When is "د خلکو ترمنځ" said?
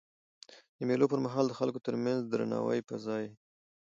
1.47-2.19